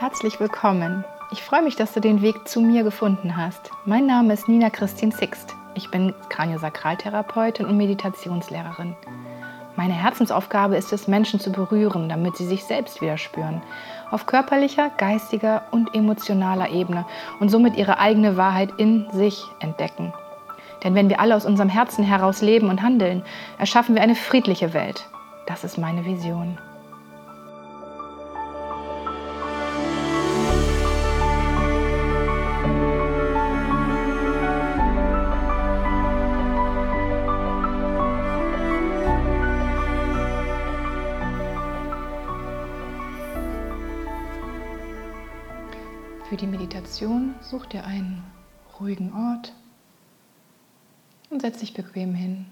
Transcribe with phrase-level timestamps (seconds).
[0.00, 1.04] Herzlich willkommen.
[1.32, 3.72] Ich freue mich, dass du den Weg zu mir gefunden hast.
[3.84, 5.56] Mein Name ist Nina Christine Sixt.
[5.74, 8.94] Ich bin Kraniosakraltherapeutin und Meditationslehrerin.
[9.74, 13.60] Meine Herzensaufgabe ist es, Menschen zu berühren, damit sie sich selbst wieder spüren.
[14.12, 17.04] Auf körperlicher, geistiger und emotionaler Ebene
[17.40, 20.12] und somit ihre eigene Wahrheit in sich entdecken.
[20.84, 23.24] Denn wenn wir alle aus unserem Herzen heraus leben und handeln,
[23.58, 25.08] erschaffen wir eine friedliche Welt.
[25.46, 26.56] Das ist meine Vision.
[46.28, 48.22] Für die Meditation such dir einen
[48.78, 49.54] ruhigen Ort
[51.30, 52.44] und setz dich bequem hin,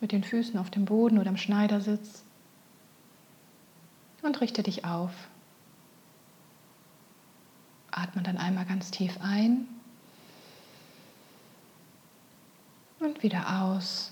[0.00, 2.24] mit den Füßen auf dem Boden oder im Schneidersitz
[4.22, 5.12] und richte dich auf.
[7.92, 9.68] Atme dann einmal ganz tief ein
[12.98, 14.10] und wieder aus.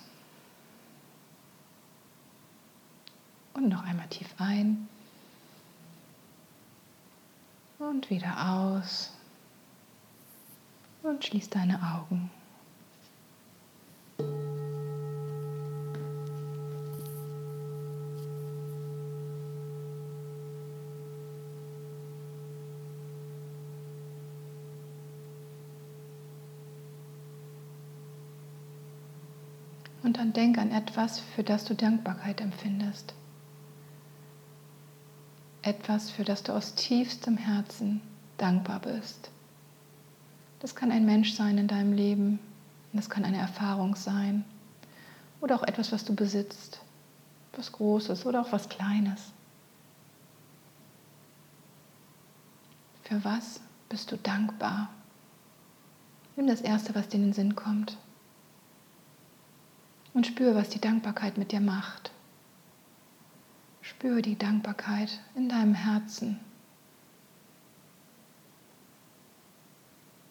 [3.54, 4.88] Und noch einmal tief ein
[7.94, 9.12] und wieder aus
[11.04, 12.28] und schließ deine Augen.
[30.02, 33.14] Und dann denk an etwas, für das du Dankbarkeit empfindest
[35.66, 38.00] etwas, für das du aus tiefstem Herzen
[38.38, 39.30] dankbar bist.
[40.60, 42.38] Das kann ein Mensch sein in deinem Leben,
[42.92, 44.44] das kann eine Erfahrung sein
[45.40, 46.80] oder auch etwas, was du besitzt,
[47.56, 49.32] was Großes oder auch was Kleines.
[53.02, 54.88] Für was bist du dankbar?
[56.36, 57.98] Nimm das Erste, was dir in den Sinn kommt
[60.14, 62.13] und spüre, was die Dankbarkeit mit dir macht.
[64.04, 66.38] Spüre die Dankbarkeit in deinem Herzen.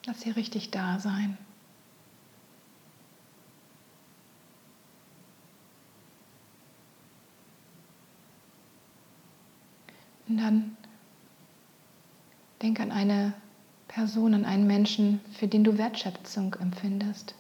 [0.06, 1.39] Lass sie richtig da sein.
[10.28, 10.78] Und dann
[12.61, 13.34] denk an eine
[13.88, 17.34] Person, an einen Menschen, für den du Wertschätzung empfindest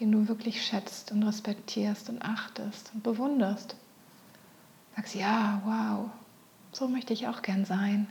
[0.00, 3.76] den du wirklich schätzt und respektierst und achtest und bewunderst.
[4.96, 6.10] Sagst, ja, wow,
[6.72, 8.08] so möchte ich auch gern sein.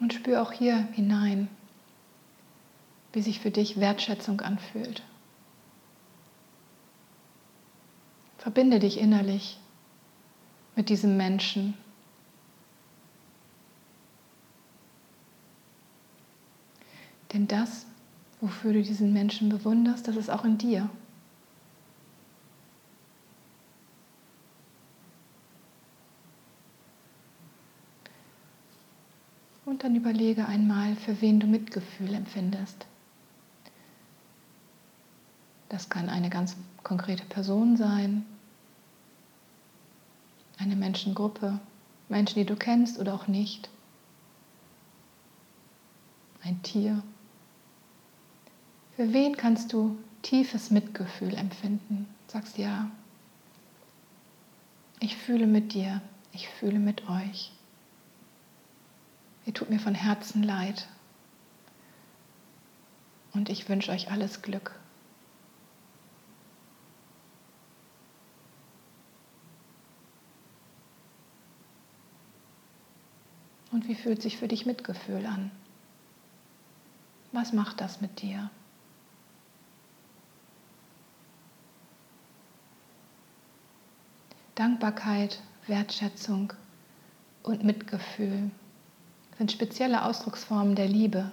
[0.00, 1.48] Und spür auch hier hinein,
[3.12, 5.02] wie sich für dich Wertschätzung anfühlt.
[8.36, 9.58] Verbinde dich innerlich
[10.76, 11.74] mit diesem Menschen
[17.34, 17.84] Denn das,
[18.40, 20.88] wofür du diesen Menschen bewunderst, das ist auch in dir.
[29.64, 32.86] Und dann überlege einmal, für wen du Mitgefühl empfindest.
[35.68, 38.24] Das kann eine ganz konkrete Person sein,
[40.58, 41.58] eine Menschengruppe,
[42.08, 43.68] Menschen, die du kennst oder auch nicht,
[46.44, 47.02] ein Tier.
[48.96, 52.06] Für wen kannst du tiefes Mitgefühl empfinden?
[52.28, 52.90] Sagst ja.
[55.00, 56.00] Ich fühle mit dir,
[56.32, 57.52] ich fühle mit euch.
[59.46, 60.88] Ihr tut mir von Herzen leid.
[63.32, 64.78] Und ich wünsche euch alles Glück.
[73.72, 75.50] Und wie fühlt sich für dich Mitgefühl an?
[77.32, 78.50] Was macht das mit dir?
[84.54, 86.52] Dankbarkeit, Wertschätzung
[87.42, 88.50] und Mitgefühl
[89.36, 91.30] sind spezielle Ausdrucksformen der Liebe.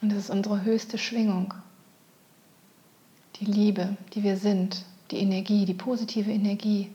[0.00, 1.52] Und es ist unsere höchste Schwingung.
[3.40, 6.90] Die Liebe, die wir sind, die Energie, die positive Energie,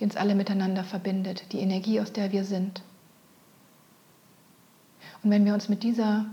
[0.00, 2.82] die uns alle miteinander verbindet, die Energie, aus der wir sind.
[5.22, 6.26] Und wenn wir uns mit dieser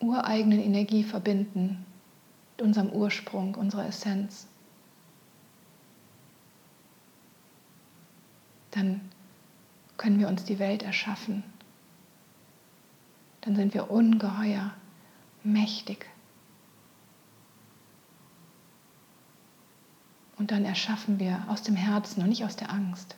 [0.00, 1.85] ureigenen Energie verbinden,
[2.62, 4.46] unserem Ursprung, unserer Essenz,
[8.70, 9.00] dann
[9.96, 11.42] können wir uns die Welt erschaffen.
[13.40, 14.72] dann sind wir ungeheuer
[15.44, 16.06] mächtig.
[20.36, 23.16] Und dann erschaffen wir aus dem Herzen und nicht aus der Angst.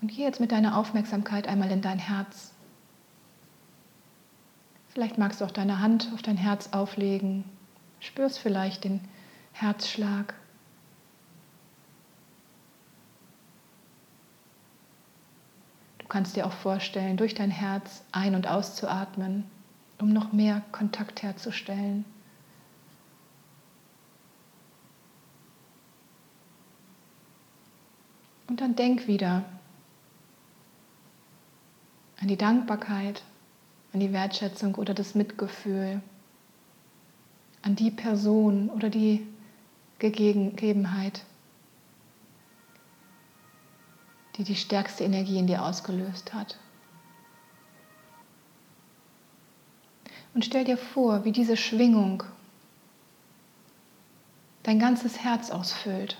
[0.00, 2.52] Und geh jetzt mit deiner Aufmerksamkeit einmal in dein Herz.
[4.88, 7.44] Vielleicht magst du auch deine Hand auf dein Herz auflegen.
[8.00, 9.00] Spürst vielleicht den
[9.52, 10.34] Herzschlag.
[15.98, 19.44] Du kannst dir auch vorstellen, durch dein Herz ein- und auszuatmen,
[19.98, 22.04] um noch mehr Kontakt herzustellen.
[28.46, 29.44] Und dann denk wieder
[32.20, 33.22] an die Dankbarkeit,
[33.92, 36.00] an die Wertschätzung oder das Mitgefühl,
[37.62, 39.26] an die Person oder die
[39.98, 41.24] Gegebenheit,
[44.36, 46.58] die die stärkste Energie in dir ausgelöst hat.
[50.34, 52.22] Und stell dir vor, wie diese Schwingung
[54.62, 56.18] dein ganzes Herz ausfüllt.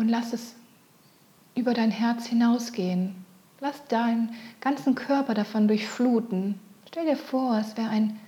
[0.00, 0.54] Und lass es
[1.54, 3.14] über dein Herz hinausgehen.
[3.60, 6.58] Lass deinen ganzen Körper davon durchfluten.
[6.88, 8.18] Stell dir vor, es wäre ein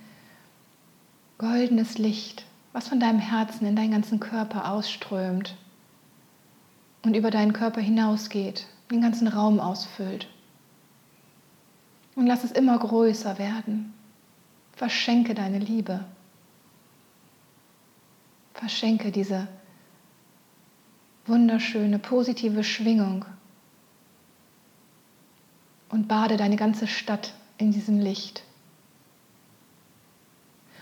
[1.39, 5.55] goldenes Licht, was von deinem Herzen in deinen ganzen Körper ausströmt
[7.01, 10.27] und über deinen Körper hinausgeht, den ganzen Raum ausfüllt.
[12.15, 13.95] Und lass es immer größer werden.
[14.73, 16.05] Verschenke deine Liebe.
[18.53, 19.47] Verschenke diese
[21.25, 23.25] wunderschöne, positive Schwingung
[25.89, 28.43] und bade deine ganze Stadt in diesem Licht.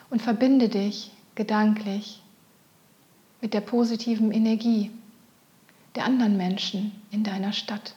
[0.09, 2.21] Und verbinde dich gedanklich
[3.39, 4.91] mit der positiven Energie
[5.95, 7.95] der anderen Menschen in deiner Stadt.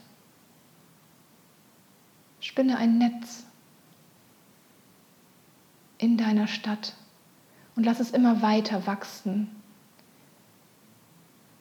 [2.41, 3.45] Spinne ein Netz
[5.99, 6.95] in deiner Stadt
[7.75, 9.49] und lass es immer weiter wachsen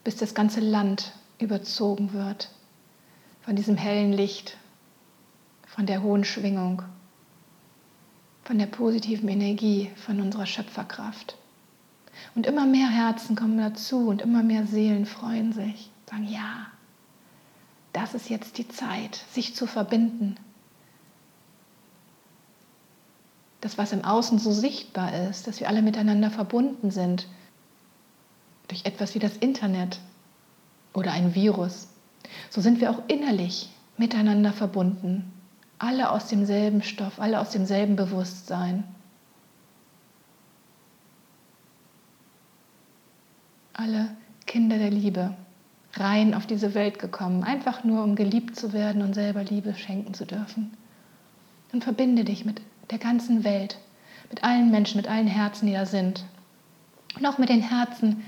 [0.03, 2.49] bis das ganze Land überzogen wird
[3.41, 4.57] von diesem hellen Licht,
[5.67, 6.81] von der hohen Schwingung,
[8.43, 11.37] von der positiven Energie, von unserer Schöpferkraft.
[12.35, 16.67] Und immer mehr Herzen kommen dazu und immer mehr Seelen freuen sich, sagen, ja,
[17.91, 20.35] das ist jetzt die Zeit, sich zu verbinden.
[23.61, 27.27] Das, was im Außen so sichtbar ist, dass wir alle miteinander verbunden sind,
[28.67, 29.99] durch etwas wie das Internet
[30.93, 31.87] oder ein Virus,
[32.49, 35.31] so sind wir auch innerlich miteinander verbunden.
[35.79, 38.83] Alle aus demselben Stoff, alle aus demselben Bewusstsein.
[43.73, 44.15] Alle
[44.45, 45.35] Kinder der Liebe,
[45.95, 50.13] rein auf diese Welt gekommen, einfach nur um geliebt zu werden und selber Liebe schenken
[50.13, 50.77] zu dürfen.
[51.71, 52.61] Und verbinde dich mit
[52.91, 53.77] der ganzen Welt,
[54.29, 56.23] mit allen Menschen, mit allen Herzen, die da sind.
[57.17, 58.23] Und auch mit den Herzen,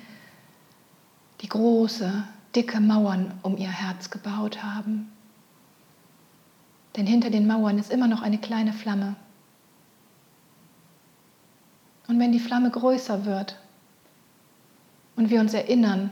[1.42, 2.24] die große,
[2.56, 5.12] dicke Mauern um ihr Herz gebaut haben.
[6.96, 9.16] Denn hinter den Mauern ist immer noch eine kleine Flamme.
[12.08, 13.60] Und wenn die Flamme größer wird
[15.16, 16.10] und wir uns erinnern,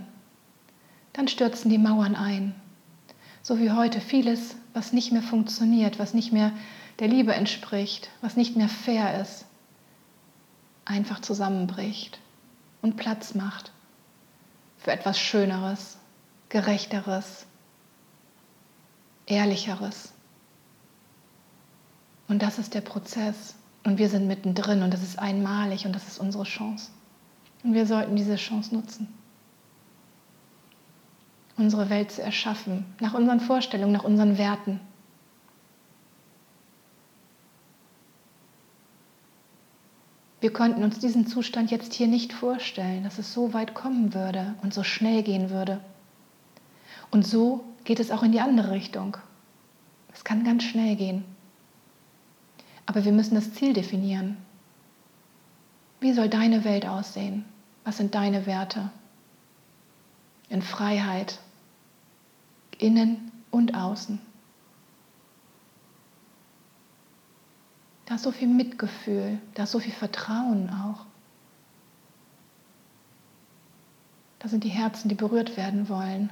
[1.13, 2.56] dann stürzen die Mauern ein.
[3.42, 6.51] So wie heute vieles, was nicht mehr funktioniert, was nicht mehr
[7.00, 9.46] der Liebe entspricht, was nicht mehr fair ist,
[10.86, 12.20] einfach zusammenbricht
[12.82, 13.72] und Platz macht
[14.84, 15.98] für etwas Schöneres,
[16.50, 17.46] Gerechteres,
[19.25, 20.13] Ehrlicheres.
[22.28, 23.56] Und das ist der Prozess.
[23.86, 26.92] Und wir sind mittendrin und das ist einmalig und das ist unsere Chance.
[27.63, 29.13] Und wir sollten diese Chance nutzen.
[31.58, 34.80] Unsere Welt zu erschaffen, nach unseren Vorstellungen, nach unseren Werten.
[40.44, 44.56] Wir konnten uns diesen Zustand jetzt hier nicht vorstellen, dass es so weit kommen würde
[44.62, 45.80] und so schnell gehen würde.
[47.12, 49.16] Und so geht es auch in die andere Richtung.
[50.12, 51.24] Es kann ganz schnell gehen.
[52.86, 54.36] Aber wir müssen das Ziel definieren.
[56.02, 57.46] Wie soll deine Welt aussehen?
[57.86, 58.92] Was sind deine Werte?
[60.50, 61.40] In Freiheit,
[62.80, 64.20] innen und außen.
[68.13, 71.08] Da ist so viel Mitgefühl, da ist so viel Vertrauen auch.
[74.38, 76.29] Da sind die Herzen, die berührt werden wollen.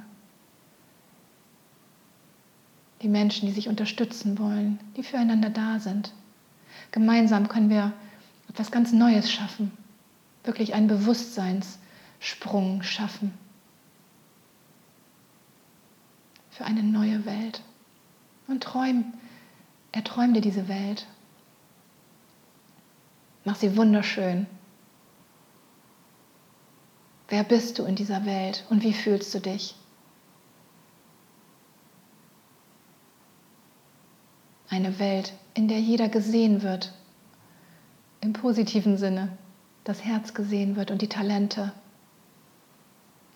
[3.02, 6.14] Die Menschen, die sich unterstützen wollen, die füreinander da sind.
[6.92, 7.94] Gemeinsam können wir
[8.48, 9.72] etwas ganz Neues schaffen.
[10.44, 13.34] wirklich einen Bewusstseinssprung schaffen
[16.52, 17.64] für eine neue Welt.
[18.48, 19.16] Und träum,
[19.92, 21.08] erträum dir diese Welt.
[23.44, 24.48] Mach sie wunderschön.
[27.28, 29.76] Wer bist du in dieser Welt und wie fühlst du dich?
[34.70, 36.94] Eine Welt, in der jeder gesehen wird,
[38.22, 39.38] im positiven Sinne,
[39.84, 41.74] das Herz gesehen wird und die Talente,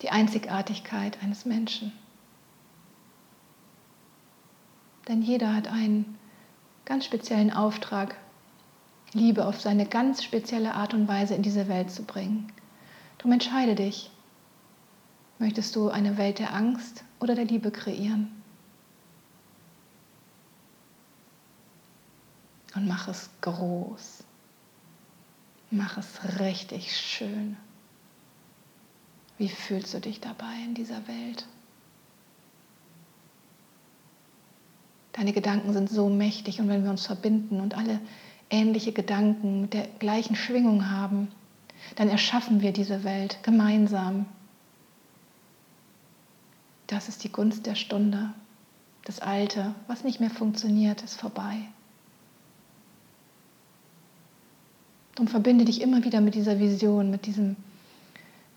[0.02, 1.92] die Einzigartigkeit eines Menschen.
[5.08, 6.18] Denn jeder hat einen
[6.84, 8.16] ganz speziellen Auftrag,
[9.16, 12.52] Liebe auf seine ganz spezielle Art und Weise in diese Welt zu bringen.
[13.18, 14.10] Darum entscheide dich.
[15.38, 18.30] Möchtest du eine Welt der Angst oder der Liebe kreieren?
[22.76, 24.22] und mach es groß.
[25.70, 27.56] Mach es richtig schön.
[29.38, 31.46] Wie fühlst du dich dabei in dieser Welt?
[35.12, 38.00] Deine Gedanken sind so mächtig und wenn wir uns verbinden und alle
[38.50, 41.28] ähnliche Gedanken mit der gleichen Schwingung haben,
[41.96, 44.26] dann erschaffen wir diese Welt gemeinsam.
[46.86, 48.30] Das ist die Gunst der Stunde.
[49.04, 51.56] Das Alte, was nicht mehr funktioniert, ist vorbei.
[55.18, 57.56] Und verbinde dich immer wieder mit dieser Vision, mit diesem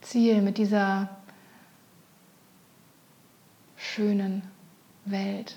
[0.02, 1.10] Ziel, mit dieser
[3.78, 4.44] schönen
[5.06, 5.56] Welt.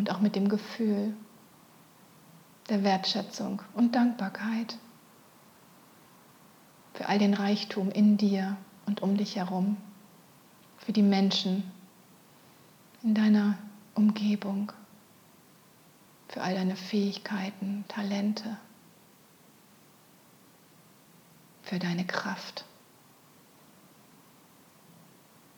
[0.00, 1.14] Und auch mit dem Gefühl
[2.70, 4.78] der Wertschätzung und Dankbarkeit
[6.94, 9.76] für all den Reichtum in dir und um dich herum,
[10.78, 11.70] für die Menschen
[13.02, 13.58] in deiner
[13.94, 14.72] Umgebung
[16.28, 18.56] für all deine Fähigkeiten, Talente,
[21.60, 22.64] für deine Kraft.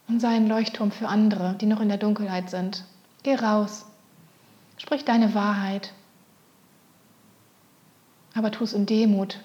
[0.09, 2.85] Und sei ein Leuchtturm für andere, die noch in der Dunkelheit sind.
[3.23, 3.87] Geh raus,
[4.83, 5.95] sprich deine Wahrheit,
[8.35, 9.39] aber tu es in Demut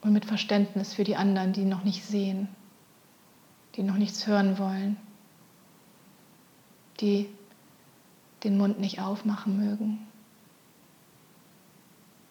[0.00, 2.48] und mit Verständnis für die anderen, die noch nicht sehen,
[3.74, 4.96] die noch nichts hören wollen,
[7.00, 7.28] die
[8.44, 10.06] den Mund nicht aufmachen mögen.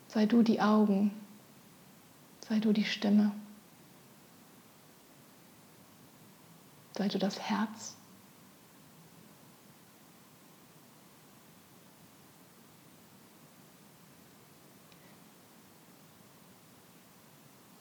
[0.07, 1.11] Sei du die Augen,
[2.47, 3.33] sei du die Stimme,
[6.97, 7.96] sei du das Herz.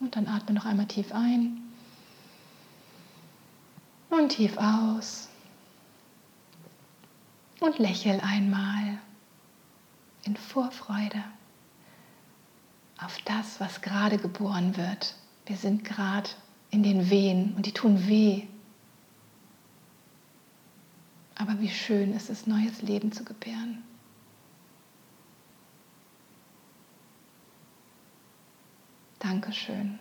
[0.07, 1.61] Und dann atme noch einmal tief ein
[4.09, 5.27] und tief aus
[7.59, 8.99] und lächel einmal
[10.23, 11.21] in Vorfreude
[13.03, 15.13] auf das, was gerade geboren wird.
[15.45, 16.29] Wir sind gerade
[16.71, 18.43] in den Wehen und die tun weh.
[21.35, 23.83] Aber wie schön ist es, neues Leben zu gebären.
[29.19, 29.99] Dankeschön.